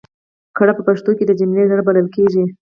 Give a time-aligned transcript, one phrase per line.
[0.57, 2.43] کړ په پښتو کې د جملې زړه بلل کېږي.